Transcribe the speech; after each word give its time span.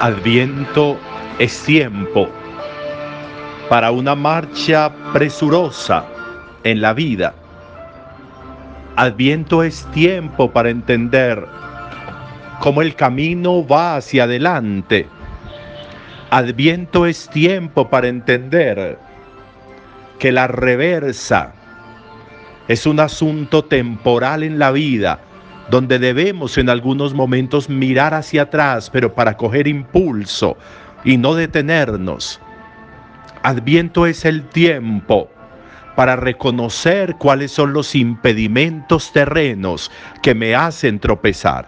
Adviento 0.00 0.98
es 1.38 1.62
tiempo 1.62 2.26
para 3.68 3.90
una 3.90 4.14
marcha 4.14 4.90
presurosa 5.12 6.06
en 6.64 6.80
la 6.80 6.94
vida. 6.94 7.34
Adviento 8.96 9.62
es 9.62 9.84
tiempo 9.92 10.50
para 10.50 10.70
entender 10.70 11.44
cómo 12.60 12.80
el 12.80 12.94
camino 12.94 13.66
va 13.66 13.96
hacia 13.96 14.24
adelante. 14.24 15.06
Adviento 16.30 17.04
es 17.04 17.28
tiempo 17.28 17.90
para 17.90 18.08
entender 18.08 18.98
que 20.18 20.32
la 20.32 20.46
reversa 20.46 21.52
es 22.68 22.86
un 22.86 23.00
asunto 23.00 23.66
temporal 23.66 24.44
en 24.44 24.58
la 24.58 24.70
vida, 24.70 25.20
donde 25.70 25.98
debemos 25.98 26.58
en 26.58 26.68
algunos 26.68 27.14
momentos 27.14 27.68
mirar 27.68 28.12
hacia 28.12 28.42
atrás, 28.42 28.90
pero 28.90 29.14
para 29.14 29.36
coger 29.36 29.68
impulso 29.68 30.56
y 31.04 31.16
no 31.16 31.34
detenernos. 31.34 32.40
Adviento 33.42 34.06
es 34.06 34.24
el 34.24 34.42
tiempo 34.48 35.30
para 35.94 36.16
reconocer 36.16 37.16
cuáles 37.16 37.52
son 37.52 37.72
los 37.72 37.94
impedimentos 37.94 39.12
terrenos 39.12 39.90
que 40.22 40.34
me 40.34 40.54
hacen 40.54 40.98
tropezar. 40.98 41.66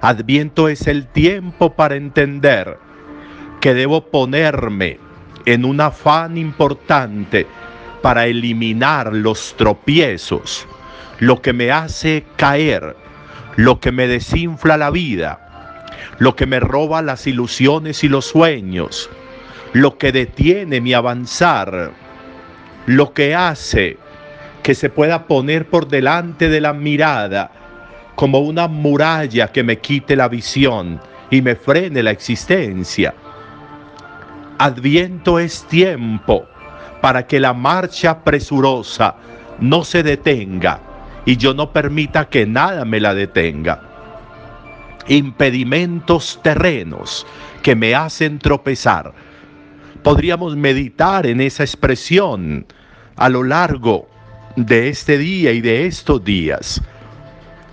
Adviento 0.00 0.68
es 0.68 0.86
el 0.86 1.06
tiempo 1.06 1.74
para 1.74 1.96
entender 1.96 2.78
que 3.60 3.74
debo 3.74 4.02
ponerme 4.02 4.98
en 5.46 5.64
un 5.64 5.80
afán 5.80 6.36
importante 6.36 7.46
para 8.02 8.26
eliminar 8.26 9.12
los 9.12 9.54
tropiezos, 9.56 10.66
lo 11.20 11.42
que 11.42 11.52
me 11.52 11.70
hace 11.70 12.24
caer, 12.36 12.96
lo 13.56 13.78
que 13.78 13.92
me 13.92 14.08
desinfla 14.08 14.78
la 14.78 14.90
vida, 14.90 15.86
lo 16.18 16.34
que 16.34 16.46
me 16.46 16.60
roba 16.60 17.02
las 17.02 17.26
ilusiones 17.26 18.02
y 18.02 18.08
los 18.08 18.24
sueños, 18.24 19.10
lo 19.74 19.98
que 19.98 20.12
detiene 20.12 20.80
mi 20.80 20.94
avanzar, 20.94 21.92
lo 22.86 23.12
que 23.12 23.34
hace 23.34 23.98
que 24.62 24.74
se 24.74 24.88
pueda 24.88 25.26
poner 25.26 25.68
por 25.68 25.88
delante 25.88 26.48
de 26.48 26.60
la 26.60 26.72
mirada 26.72 27.50
como 28.14 28.40
una 28.40 28.66
muralla 28.66 29.48
que 29.48 29.62
me 29.62 29.78
quite 29.78 30.16
la 30.16 30.28
visión 30.28 31.00
y 31.30 31.42
me 31.42 31.54
frene 31.54 32.02
la 32.02 32.10
existencia. 32.12 33.14
Adviento 34.58 35.38
es 35.38 35.64
tiempo 35.64 36.46
para 37.02 37.26
que 37.26 37.40
la 37.40 37.52
marcha 37.52 38.22
presurosa 38.24 39.16
no 39.58 39.84
se 39.84 40.02
detenga 40.02 40.89
y 41.24 41.36
yo 41.36 41.54
no 41.54 41.72
permita 41.72 42.28
que 42.28 42.46
nada 42.46 42.84
me 42.84 43.00
la 43.00 43.14
detenga. 43.14 43.82
Impedimentos 45.08 46.40
terrenos 46.42 47.26
que 47.62 47.74
me 47.74 47.94
hacen 47.94 48.38
tropezar. 48.38 49.12
Podríamos 50.02 50.56
meditar 50.56 51.26
en 51.26 51.40
esa 51.40 51.62
expresión 51.62 52.66
a 53.16 53.28
lo 53.28 53.42
largo 53.42 54.08
de 54.56 54.88
este 54.88 55.18
día 55.18 55.52
y 55.52 55.60
de 55.60 55.86
estos 55.86 56.24
días. 56.24 56.80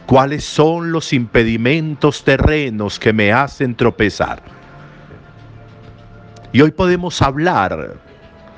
¿Cuáles 0.06 0.44
son 0.44 0.92
los 0.92 1.12
impedimentos 1.12 2.24
terrenos 2.24 2.98
que 3.00 3.14
me 3.14 3.32
hacen 3.32 3.76
tropezar? 3.76 4.42
Y 6.54 6.62
hoy 6.62 6.72
podemos 6.72 7.22
hablar 7.22 7.98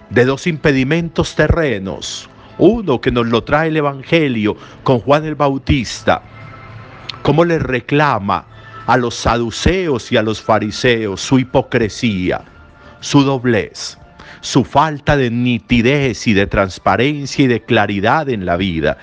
de 0.09 0.25
dos 0.25 0.47
impedimentos 0.47 1.35
terrenos. 1.35 2.28
Uno 2.59 2.99
que 2.99 3.09
nos 3.09 3.27
lo 3.27 3.43
trae 3.43 3.69
el 3.69 3.77
Evangelio 3.77 4.55
con 4.83 4.99
Juan 4.99 5.23
el 5.25 5.35
Bautista. 5.35 6.21
Cómo 7.23 7.45
le 7.45 7.57
reclama 7.57 8.45
a 8.85 8.97
los 8.97 9.15
saduceos 9.15 10.11
y 10.11 10.17
a 10.17 10.21
los 10.21 10.41
fariseos 10.41 11.21
su 11.21 11.39
hipocresía, 11.39 12.41
su 12.99 13.23
doblez, 13.23 13.97
su 14.41 14.65
falta 14.65 15.15
de 15.15 15.31
nitidez 15.31 16.27
y 16.27 16.33
de 16.33 16.47
transparencia 16.47 17.45
y 17.45 17.47
de 17.47 17.61
claridad 17.61 18.27
en 18.27 18.45
la 18.45 18.57
vida. 18.57 18.97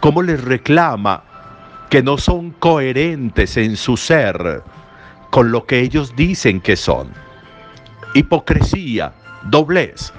Cómo 0.00 0.22
les 0.22 0.44
reclama 0.44 1.22
que 1.88 2.02
no 2.02 2.18
son 2.18 2.50
coherentes 2.50 3.56
en 3.56 3.76
su 3.76 3.96
ser 3.96 4.62
con 5.30 5.50
lo 5.50 5.64
que 5.64 5.80
ellos 5.80 6.14
dicen 6.14 6.60
que 6.60 6.76
son. 6.76 7.08
Hipocresía, 8.14 9.14
doblez. 9.44 10.12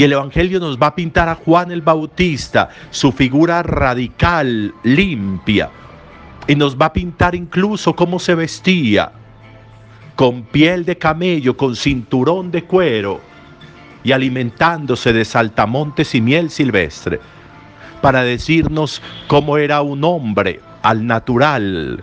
Y 0.00 0.04
el 0.04 0.14
Evangelio 0.14 0.60
nos 0.60 0.78
va 0.78 0.86
a 0.86 0.94
pintar 0.94 1.28
a 1.28 1.34
Juan 1.34 1.70
el 1.70 1.82
Bautista, 1.82 2.70
su 2.90 3.12
figura 3.12 3.62
radical, 3.62 4.72
limpia. 4.82 5.68
Y 6.46 6.54
nos 6.54 6.74
va 6.74 6.86
a 6.86 6.92
pintar 6.94 7.34
incluso 7.34 7.94
cómo 7.94 8.18
se 8.18 8.34
vestía, 8.34 9.12
con 10.16 10.44
piel 10.44 10.86
de 10.86 10.96
camello, 10.96 11.54
con 11.54 11.76
cinturón 11.76 12.50
de 12.50 12.64
cuero 12.64 13.20
y 14.02 14.12
alimentándose 14.12 15.12
de 15.12 15.22
saltamontes 15.22 16.14
y 16.14 16.22
miel 16.22 16.48
silvestre, 16.48 17.20
para 18.00 18.22
decirnos 18.22 19.02
cómo 19.26 19.58
era 19.58 19.82
un 19.82 20.02
hombre 20.02 20.60
al 20.80 21.06
natural, 21.06 22.02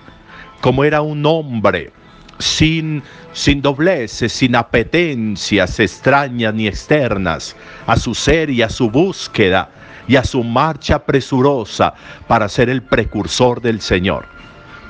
cómo 0.61 0.83
era 0.83 1.01
un 1.01 1.25
hombre 1.25 1.91
sin, 2.39 3.03
sin 3.33 3.61
dobleces, 3.61 4.31
sin 4.31 4.55
apetencias 4.55 5.79
extrañas 5.79 6.53
ni 6.53 6.67
externas, 6.67 7.55
a 7.85 7.95
su 7.97 8.13
ser 8.13 8.49
y 8.49 8.61
a 8.61 8.69
su 8.69 8.89
búsqueda 8.89 9.69
y 10.07 10.15
a 10.15 10.23
su 10.23 10.43
marcha 10.43 11.03
presurosa 11.05 11.93
para 12.27 12.47
ser 12.49 12.69
el 12.69 12.81
precursor 12.81 13.61
del 13.61 13.81
Señor. 13.81 14.25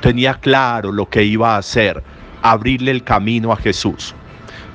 Tenía 0.01 0.35
claro 0.35 0.91
lo 0.91 1.09
que 1.09 1.23
iba 1.23 1.55
a 1.55 1.59
hacer, 1.59 2.03
abrirle 2.41 2.91
el 2.91 3.03
camino 3.03 3.51
a 3.51 3.57
Jesús. 3.57 4.13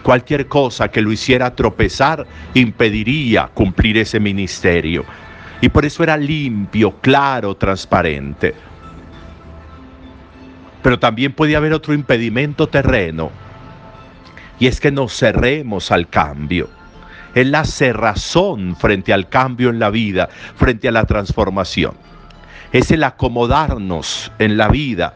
Cualquier 0.02 0.48
cosa 0.48 0.88
que 0.88 1.00
lo 1.00 1.12
hiciera 1.12 1.54
tropezar 1.54 2.26
impediría 2.54 3.48
cumplir 3.54 3.98
ese 3.98 4.18
ministerio. 4.18 5.04
Y 5.60 5.68
por 5.68 5.84
eso 5.84 6.02
era 6.02 6.16
limpio, 6.16 6.96
claro, 7.00 7.54
transparente. 7.54 8.52
Pero 10.82 10.98
también 10.98 11.32
puede 11.32 11.56
haber 11.56 11.72
otro 11.72 11.94
impedimento 11.94 12.68
terreno, 12.68 13.30
y 14.58 14.66
es 14.66 14.80
que 14.80 14.90
nos 14.90 15.16
cerremos 15.16 15.90
al 15.90 16.08
cambio. 16.08 16.68
Es 17.34 17.46
la 17.46 17.64
cerrazón 17.64 18.76
frente 18.76 19.12
al 19.12 19.28
cambio 19.28 19.70
en 19.70 19.78
la 19.78 19.90
vida, 19.90 20.28
frente 20.56 20.88
a 20.88 20.92
la 20.92 21.04
transformación. 21.04 21.94
Es 22.72 22.90
el 22.90 23.04
acomodarnos 23.04 24.30
en 24.38 24.56
la 24.56 24.68
vida 24.68 25.14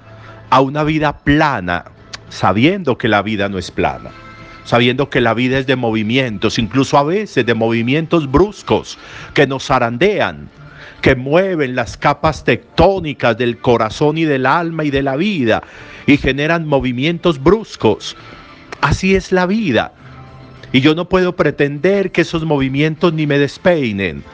a 0.50 0.60
una 0.60 0.82
vida 0.82 1.18
plana, 1.18 1.84
sabiendo 2.28 2.96
que 2.96 3.08
la 3.08 3.22
vida 3.22 3.48
no 3.48 3.58
es 3.58 3.70
plana 3.70 4.10
sabiendo 4.66 5.08
que 5.08 5.20
la 5.20 5.32
vida 5.32 5.58
es 5.58 5.66
de 5.66 5.76
movimientos, 5.76 6.58
incluso 6.58 6.98
a 6.98 7.04
veces 7.04 7.46
de 7.46 7.54
movimientos 7.54 8.30
bruscos 8.30 8.98
que 9.32 9.46
nos 9.46 9.66
zarandean, 9.66 10.48
que 11.00 11.14
mueven 11.14 11.74
las 11.74 11.96
capas 11.96 12.44
tectónicas 12.44 13.36
del 13.36 13.58
corazón 13.58 14.18
y 14.18 14.24
del 14.24 14.46
alma 14.46 14.84
y 14.84 14.90
de 14.90 15.02
la 15.02 15.16
vida 15.16 15.62
y 16.06 16.16
generan 16.16 16.66
movimientos 16.66 17.42
bruscos. 17.42 18.16
Así 18.80 19.14
es 19.14 19.32
la 19.32 19.46
vida. 19.46 19.92
Y 20.72 20.80
yo 20.80 20.94
no 20.94 21.08
puedo 21.08 21.36
pretender 21.36 22.12
que 22.12 22.22
esos 22.22 22.44
movimientos 22.44 23.12
ni 23.12 23.26
me 23.26 23.38
despeinen. 23.38 24.24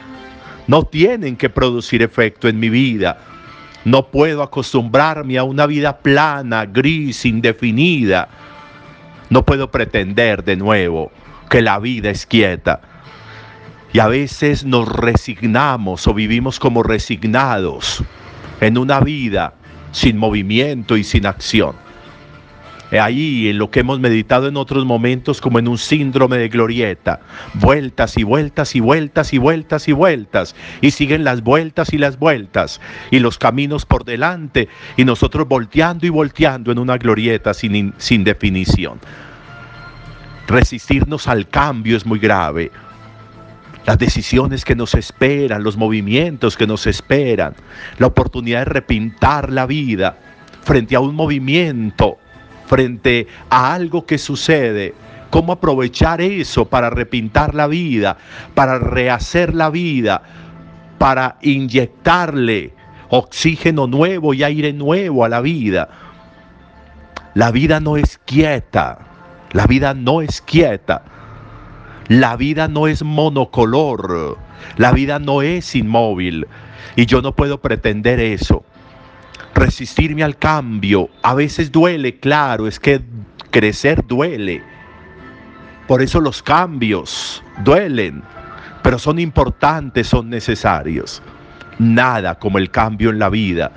No 0.67 0.83
tienen 0.83 1.35
que 1.35 1.49
producir 1.49 2.01
efecto 2.01 2.47
en 2.47 2.59
mi 2.59 2.69
vida. 2.69 3.17
No 3.85 4.07
puedo 4.07 4.43
acostumbrarme 4.43 5.37
a 5.37 5.43
una 5.43 5.65
vida 5.65 5.97
plana, 5.97 6.65
gris, 6.65 7.25
indefinida. 7.25 8.29
No 9.29 9.43
puedo 9.45 9.71
pretender 9.71 10.43
de 10.43 10.55
nuevo 10.55 11.11
que 11.49 11.61
la 11.61 11.79
vida 11.79 12.09
es 12.09 12.25
quieta. 12.25 12.81
Y 13.93 13.99
a 13.99 14.07
veces 14.07 14.65
nos 14.65 14.89
resignamos 14.89 16.07
o 16.07 16.15
vivimos 16.15 16.59
como 16.59 16.81
resignados 16.81 18.03
en 18.59 18.79
una 18.79 18.99
vida 18.99 19.53
sin 19.91 20.17
movimiento 20.17 20.97
y 20.97 21.03
sin 21.03 21.27
acción. 21.27 21.75
Ahí 22.91 23.49
en 23.49 23.57
lo 23.57 23.71
que 23.71 23.79
hemos 23.79 23.99
meditado 23.99 24.47
en 24.47 24.57
otros 24.57 24.85
momentos 24.85 25.41
como 25.41 25.57
en 25.57 25.67
un 25.67 25.77
síndrome 25.77 26.37
de 26.37 26.49
glorieta, 26.49 27.21
vueltas 27.55 28.17
y 28.17 28.23
vueltas 28.23 28.75
y 28.75 28.79
vueltas 28.79 29.33
y 29.33 29.37
vueltas 29.39 29.87
y 29.87 29.91
vueltas, 29.93 30.55
y 30.81 30.91
siguen 30.91 31.23
las 31.23 31.41
vueltas 31.41 31.91
y 31.93 31.97
las 31.97 32.19
vueltas, 32.19 32.81
y 33.09 33.17
los 33.17 33.39
caminos 33.39 33.85
por 33.85 34.05
delante, 34.05 34.69
y 34.95 35.05
nosotros 35.05 35.47
volteando 35.47 36.05
y 36.05 36.09
volteando 36.09 36.71
en 36.71 36.77
una 36.77 36.97
glorieta 36.97 37.53
sin, 37.55 37.93
sin 37.97 38.23
definición. 38.23 38.99
Resistirnos 40.47 41.27
al 41.27 41.47
cambio 41.47 41.97
es 41.97 42.05
muy 42.05 42.19
grave 42.19 42.71
las 43.85 43.97
decisiones 43.97 44.63
que 44.65 44.75
nos 44.75 44.95
esperan, 44.95 45.63
los 45.63 45.77
movimientos 45.77 46.57
que 46.57 46.67
nos 46.67 46.87
esperan, 46.87 47.53
la 47.97 48.07
oportunidad 48.07 48.59
de 48.59 48.65
repintar 48.65 49.51
la 49.51 49.65
vida 49.65 50.17
frente 50.63 50.95
a 50.95 50.99
un 50.99 51.15
movimiento, 51.15 52.17
frente 52.67 53.27
a 53.49 53.73
algo 53.73 54.05
que 54.05 54.17
sucede, 54.17 54.93
cómo 55.29 55.53
aprovechar 55.53 56.21
eso 56.21 56.65
para 56.65 56.89
repintar 56.89 57.55
la 57.55 57.67
vida, 57.67 58.17
para 58.53 58.79
rehacer 58.79 59.53
la 59.53 59.69
vida, 59.69 60.23
para 60.97 61.37
inyectarle 61.41 62.73
oxígeno 63.09 63.87
nuevo 63.87 64.33
y 64.33 64.43
aire 64.43 64.73
nuevo 64.73 65.25
a 65.25 65.29
la 65.29 65.41
vida. 65.41 65.89
La 67.33 67.51
vida 67.51 67.79
no 67.79 67.97
es 67.97 68.19
quieta. 68.25 68.99
La 69.51 69.67
vida 69.67 69.93
no 69.93 70.21
es 70.21 70.41
quieta. 70.41 71.03
La 72.07 72.35
vida 72.35 72.67
no 72.67 72.87
es 72.87 73.03
monocolor. 73.03 74.37
La 74.77 74.91
vida 74.91 75.19
no 75.19 75.41
es 75.41 75.75
inmóvil. 75.75 76.47
Y 76.95 77.05
yo 77.05 77.21
no 77.21 77.35
puedo 77.35 77.61
pretender 77.61 78.19
eso. 78.19 78.63
Resistirme 79.55 80.23
al 80.23 80.37
cambio. 80.37 81.09
A 81.21 81.33
veces 81.33 81.71
duele, 81.71 82.19
claro, 82.19 82.67
es 82.67 82.79
que 82.79 83.01
crecer 83.51 84.05
duele. 84.05 84.63
Por 85.87 86.01
eso 86.01 86.19
los 86.21 86.41
cambios 86.41 87.43
duelen, 87.63 88.23
pero 88.81 88.97
son 88.97 89.19
importantes, 89.19 90.07
son 90.07 90.29
necesarios. 90.29 91.21
Nada 91.77 92.35
como 92.35 92.57
el 92.57 92.71
cambio 92.71 93.09
en 93.09 93.19
la 93.19 93.29
vida 93.29 93.71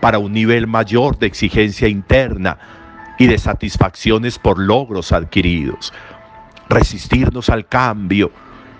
para 0.00 0.18
un 0.18 0.32
nivel 0.32 0.66
mayor 0.66 1.18
de 1.18 1.26
exigencia 1.26 1.88
interna 1.88 2.58
y 3.18 3.26
de 3.26 3.38
satisfacciones 3.38 4.38
por 4.38 4.58
logros 4.58 5.12
adquiridos. 5.12 5.92
Resistirnos 6.68 7.50
al 7.50 7.66
cambio. 7.66 8.30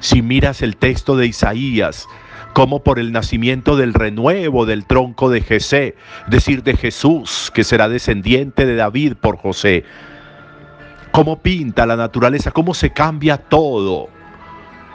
Si 0.01 0.23
miras 0.23 0.63
el 0.63 0.77
texto 0.77 1.17
de 1.17 1.27
Isaías, 1.27 2.07
como 2.55 2.83
por 2.83 2.99
el 2.99 3.13
nacimiento 3.13 3.77
del 3.77 3.93
renuevo 3.93 4.65
del 4.65 4.87
tronco 4.87 5.29
de 5.29 5.41
Jesé, 5.43 5.97
es 6.25 6.31
decir, 6.31 6.63
de 6.63 6.77
Jesús, 6.77 7.51
que 7.53 7.65
será 7.65 7.89
descendiente 7.89 8.65
de 8.65 8.77
David 8.77 9.15
por 9.21 9.37
José. 9.37 9.85
Cómo 11.11 11.43
pinta 11.43 11.85
la 11.85 11.97
naturaleza, 11.97 12.53
cómo 12.53 12.73
se 12.73 12.91
cambia 12.91 13.37
todo 13.39 14.09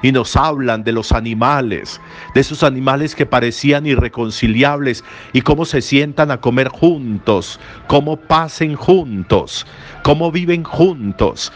y 0.01 0.13
nos 0.13 0.37
hablan 0.37 0.83
de 0.83 0.93
los 0.93 1.11
animales, 1.11 1.99
de 2.33 2.41
esos 2.41 2.63
animales 2.63 3.15
que 3.15 3.25
parecían 3.25 3.85
irreconciliables 3.85 5.03
y 5.33 5.41
cómo 5.41 5.65
se 5.65 5.81
sientan 5.81 6.31
a 6.31 6.39
comer 6.39 6.69
juntos, 6.69 7.59
cómo 7.87 8.17
pasen 8.17 8.75
juntos, 8.75 9.65
cómo 10.03 10.31
viven 10.31 10.63
juntos 10.63 11.51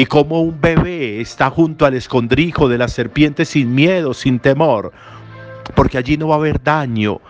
y 0.00 0.06
cómo 0.06 0.40
un 0.40 0.58
bebé 0.58 1.20
está 1.20 1.50
junto 1.50 1.84
al 1.84 1.92
escondrijo 1.92 2.70
de 2.70 2.78
la 2.78 2.88
serpiente 2.88 3.44
sin 3.44 3.74
miedo, 3.74 4.14
sin 4.14 4.38
temor, 4.38 4.92
porque 5.74 5.98
allí 5.98 6.16
no 6.16 6.28
va 6.28 6.36
a 6.36 6.38
haber 6.38 6.62
daño. 6.62 7.20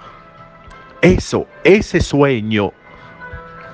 Eso, 1.02 1.49
ese 1.64 2.00
sueño 2.00 2.72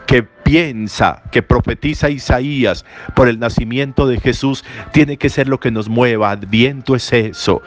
que 0.07 0.23
piensa, 0.23 1.23
que 1.31 1.43
profetiza 1.43 2.09
Isaías 2.09 2.87
por 3.15 3.29
el 3.29 3.39
nacimiento 3.39 4.07
de 4.07 4.19
Jesús, 4.19 4.65
tiene 4.95 5.19
que 5.19 5.29
ser 5.29 5.47
lo 5.47 5.61
que 5.61 5.71
nos 5.71 5.91
mueva. 5.91 6.31
Adviento 6.31 6.97
es 6.97 7.13
eso. 7.13 7.61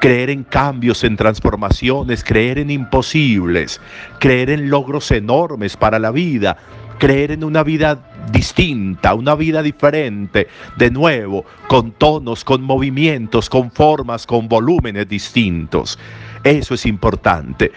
Creer 0.00 0.30
en 0.30 0.44
cambios, 0.44 1.02
en 1.02 1.16
transformaciones, 1.16 2.22
creer 2.22 2.56
en 2.56 2.70
imposibles, 2.70 3.80
creer 4.20 4.48
en 4.48 4.70
logros 4.70 5.10
enormes 5.10 5.76
para 5.76 5.98
la 5.98 6.12
vida, 6.12 6.56
creer 7.00 7.32
en 7.32 7.42
una 7.42 7.64
vida 7.64 7.98
distinta, 8.30 9.14
una 9.14 9.34
vida 9.34 9.62
diferente, 9.62 10.48
de 10.76 10.90
nuevo, 10.90 11.44
con 11.68 11.92
tonos, 11.92 12.44
con 12.44 12.62
movimientos, 12.62 13.48
con 13.48 13.70
formas, 13.70 14.26
con 14.26 14.48
volúmenes 14.48 15.08
distintos. 15.08 15.98
Eso 16.44 16.74
es 16.74 16.86
importante. 16.86 17.72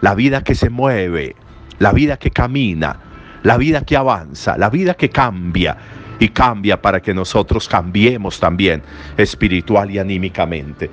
La 0.00 0.14
vida 0.14 0.42
que 0.42 0.54
se 0.54 0.70
mueve, 0.70 1.36
la 1.78 1.92
vida 1.92 2.16
que 2.16 2.30
camina, 2.30 3.00
la 3.42 3.56
vida 3.56 3.82
que 3.82 3.96
avanza, 3.96 4.56
la 4.58 4.70
vida 4.70 4.94
que 4.94 5.10
cambia 5.10 5.76
y 6.18 6.28
cambia 6.30 6.80
para 6.80 7.00
que 7.00 7.14
nosotros 7.14 7.68
cambiemos 7.68 8.40
también 8.40 8.82
espiritual 9.16 9.90
y 9.90 9.98
anímicamente. 9.98 10.90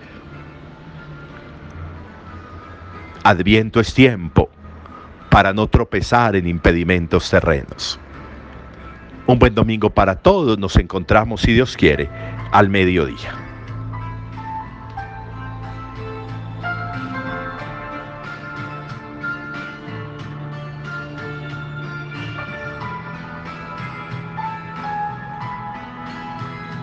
Adviento 3.24 3.80
es 3.80 3.94
tiempo 3.94 4.50
para 5.30 5.54
no 5.54 5.68
tropezar 5.68 6.36
en 6.36 6.48
impedimentos 6.48 7.30
terrenos. 7.30 8.00
Un 9.26 9.40
buen 9.40 9.56
domingo 9.56 9.90
para 9.90 10.16
todos. 10.16 10.58
Nos 10.60 10.76
encontramos, 10.76 11.42
si 11.42 11.54
Dios 11.54 11.78
quiere, 11.78 12.10
al 12.52 12.70
mediodía. 12.70 13.53